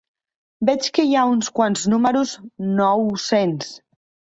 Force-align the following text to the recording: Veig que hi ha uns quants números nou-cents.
Veig 0.69 0.87
que 0.95 1.05
hi 1.09 1.13
ha 1.19 1.27
uns 1.35 1.53
quants 1.61 1.85
números 1.95 2.35
nou-cents. 2.83 3.75